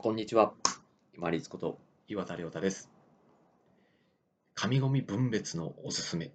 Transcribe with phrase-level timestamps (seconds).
[0.00, 0.52] こんにちは。
[1.12, 2.88] 今立こと岩田亮太です。
[4.54, 6.30] 紙ゴミ分別のおすすめ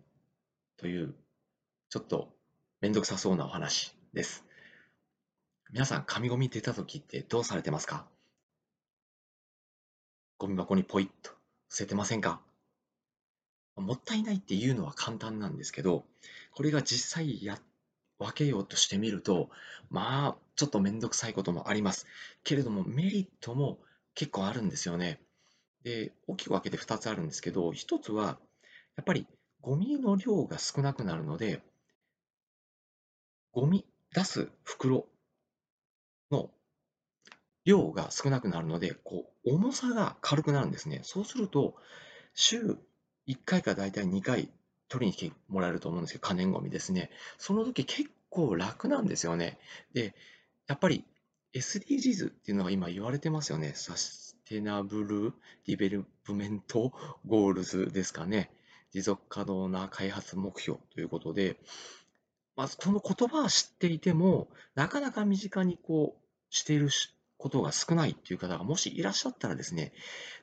[0.76, 1.16] という
[1.90, 2.28] ちょっと
[2.82, 4.44] めんどくさそうなお話です。
[5.72, 8.06] 皆さん紙ゴミ出た時ってどうされてますか？
[10.40, 11.32] ゴミ箱にポイッと
[11.70, 12.42] 捨ててませんか？
[13.78, 16.04] もったいないっていうのは簡単なんですけど、
[16.54, 17.58] これが実際や
[18.20, 19.50] 分けようとしてみると、
[19.90, 22.06] まあ、ちょっとめんどくさいこともあります。
[22.44, 23.80] けれども、メリットも
[24.16, 25.20] 結構あるんですよね。
[25.84, 28.40] で、大きく分けて2つあるんですけど、1つは、
[28.96, 29.28] やっぱり
[29.62, 31.62] ゴミの量が少なくなるので、
[33.52, 35.08] ゴミ出す袋
[36.32, 36.50] の
[37.66, 41.02] 量が少なくなるので、こう重さが軽くなるんですね。
[41.04, 41.76] そうすると、
[42.34, 42.78] 週
[43.28, 44.50] 1回か大体2回
[44.90, 47.10] 取りに来てもらえると思うんですけど、可燃ごみですね。
[47.38, 49.60] その時結構楽なんですよね。
[49.94, 50.16] で、
[50.68, 51.06] やっぱり
[51.54, 53.74] SDGs っていうのが今言われてますよね。
[53.76, 55.34] Sustainable
[55.68, 56.94] Development
[57.26, 58.50] Goals ですかね。
[58.92, 61.58] 持続可能な開発目標ということで、
[62.56, 66.90] まずこの言葉は知っていても、なかなか身近にこうしている
[67.38, 69.92] ことが少ないっていう方がもしいらっしゃったらですね、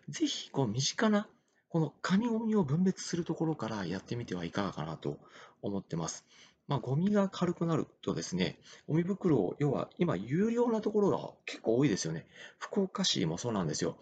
[0.09, 1.29] ぜひこう身近な
[1.71, 5.19] この紙ゴミを分別するところからやってみてはいかがかなと
[5.63, 6.27] 思ってます。
[6.67, 12.27] まあ、ゴミが軽くなるとですね、ゴミ袋を、要は今有料なところが結構多いですよね。
[12.59, 13.97] 福岡市もそうなんですよ。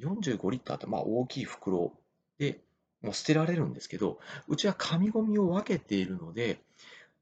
[0.00, 1.92] 45リッターってまあ大きい袋
[2.38, 2.60] で
[3.00, 6.58] もう捨てられるんですけど、うちは紙ゴミを分けているので、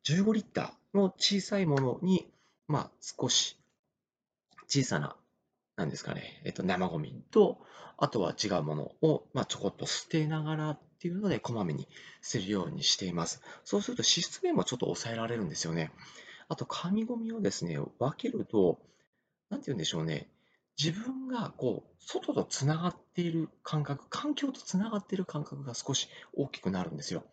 [0.04, 2.30] 15リッターの小さいものに、
[2.66, 3.58] まあ少し
[4.68, 5.16] 小さな
[5.76, 7.58] なんですかね、えっと、生ゴミと、
[7.96, 11.88] あとは違うものを、まあ、ちょこっと捨てながらっていうので、こまめに
[12.20, 13.40] 捨てるようにしています。
[13.64, 15.92] そうすると、脂質面もちょっと抑えられるんですよね。
[16.48, 18.80] あと、紙ゴミをですね、分けると、
[19.50, 20.28] なんて言うんでしょうね、
[20.82, 27.24] 自分がこう、外とつながっている感覚、環境とつながっている感覚が少し大きくなるんですよ。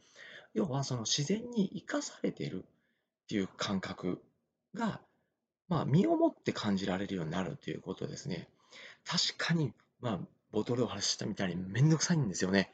[0.54, 2.68] 要は、その自然に生かされているっ
[3.28, 4.22] ていう感覚
[4.74, 5.02] が
[5.70, 8.48] まあ、身をもって感じられるようになるということですね。
[9.06, 10.20] 確かに、まあ、
[10.52, 12.72] ボトルを外したみたいにめんどくさいんですよね。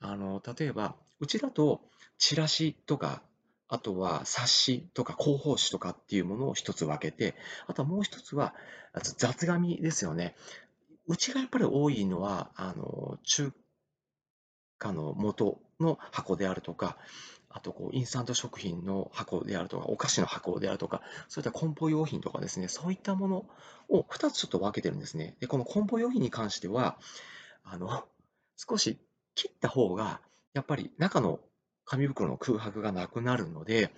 [0.00, 1.82] あの、例えば、うちだと、
[2.16, 3.22] チラシとか、
[3.68, 7.34] あとは冊子とか広報誌とかっていうものを一つ分けて、
[7.66, 8.54] あとはもう一つは
[8.94, 10.34] 雑紙ですよね。
[11.06, 13.52] うちがやっぱり多いのは、あの、中
[14.78, 16.96] 華の元の箱であるとか、
[17.58, 23.46] あとこうインスタント食品の箱であるとか、お菓子の箱であるとか、そういった梱包用品とかですね、そういったもの
[23.88, 25.36] を2つちょっと分けてるんですね。
[25.40, 26.98] で、この梱包用品に関しては、
[27.64, 28.04] あの、
[28.56, 28.96] 少し
[29.34, 30.20] 切った方が、
[30.54, 31.40] やっぱり中の
[31.84, 33.92] 紙袋の空白がなくなるので、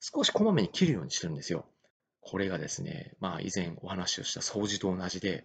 [0.00, 1.66] 少しこまめに切るようにしてるんですよ。
[2.22, 5.44] これがですね、まあ以前お話をした掃除と同じで、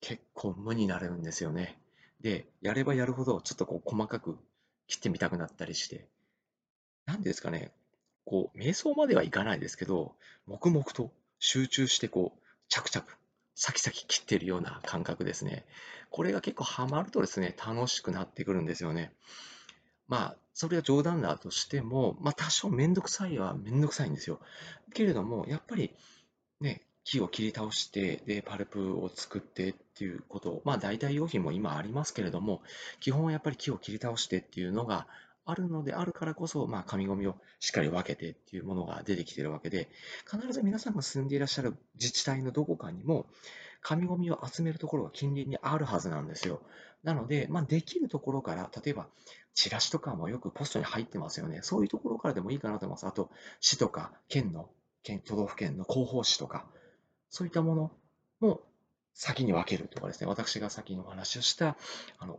[0.00, 1.78] 結構無になれるんですよね。
[2.22, 4.38] で、やればやるほどちょっとこう細かく
[4.86, 6.06] 切ってみたくなったりして、
[7.12, 7.72] なんですかね、
[8.24, 10.14] こう、瞑想まではいかないですけど、
[10.46, 13.06] 黙々と集中して、こう、着々、
[13.54, 15.66] サキサキ切ってるような感覚ですね。
[16.10, 19.12] これが結構ハマるとですね、楽しくなってくるんですよね。
[20.08, 24.40] まあ、それは冗談だとしても、まあ、多少めんどくさいはめんどくさいんですよ。
[24.94, 25.94] けれども、やっぱり、
[26.60, 32.62] ね、木を切り倒して、で、パルプを作ってっていうこと、まあ、代替用品も今ありますけれども、
[33.00, 35.06] 基本はやっぱり木を切り倒してっていうのが
[35.44, 39.88] あるのであるからこそ、まあ、紙ゴミをしっかり分けてっていうものが出てきているわけで、
[40.30, 43.26] 必ず皆さんが住んでいらっしゃる自治体のどこかにも、
[43.80, 46.62] 紙ゴミを集めるところが近隣にあるはずなんですよ。
[47.02, 49.08] なので、まあ、できるところから、例えば、
[49.54, 51.60] チラシとかもよくポストに入ってますよね。
[51.62, 53.06] そういうところからでもいいかなと思います。
[53.06, 54.70] あと、市とか県の、
[55.02, 56.66] 県、都道府県の広報誌とか、
[57.28, 57.90] そういったもの
[58.40, 58.60] も
[59.14, 61.76] 先に分けるとかですね、私が先にお話をした、
[62.18, 62.38] あの、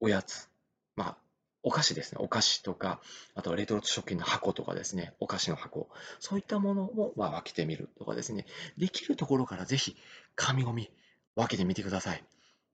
[0.00, 0.50] おやつ、
[0.96, 1.16] まあ、
[1.64, 2.18] お菓子ですね。
[2.20, 3.00] お菓子とか、
[3.34, 5.14] あとはレトルト食品の箱とかですね。
[5.18, 5.88] お菓子の箱。
[6.20, 8.44] そういったものをまあ分けてみるとかですね。
[8.76, 9.96] できるところからぜひ
[10.36, 10.90] 紙ゴミ
[11.34, 12.22] 分けてみてください。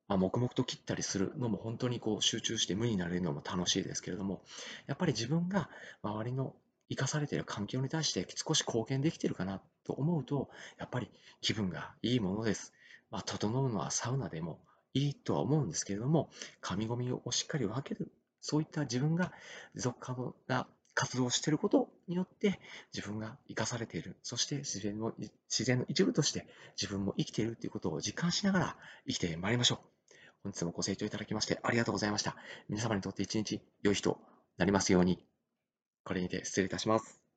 [0.08, 4.42] まあ、黙々と切ったりするのも本当にこう集中して無になれるのも楽しいですけれども、
[4.88, 5.70] やっぱり自分が
[6.02, 6.56] 周りの
[6.88, 11.08] 生かされている環境に対して少し貢献できてるかなと思うと、やっぱり
[11.40, 12.72] 気分がいいものです。
[13.12, 14.58] まあ、整うのはサウナでも
[14.94, 16.28] いいとは思うんですけれども、
[16.60, 18.10] 紙ゴミをしっかり分ける
[18.40, 19.32] そういった自分が
[19.74, 22.60] 持続可能な活動をしていることによって
[22.94, 24.16] 自分が生かされている。
[24.22, 25.14] そして自然の
[25.48, 26.46] 自然の一部として
[26.80, 28.76] 自分も生きているということを実感しながら
[29.06, 29.78] 生きてまいりましょう。
[30.42, 32.36] 本日もご清聴いただきましてありがとうございました。
[32.68, 34.18] 皆様にとって一日良い日と
[34.58, 35.24] なりますように。
[36.04, 37.29] これにて失礼いたします。